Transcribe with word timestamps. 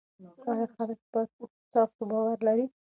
آیا 0.51 0.65
خلک 0.75 0.99
په 1.11 1.19
تاسو 1.73 2.01
باور 2.09 2.37
لري؟ 2.47 2.65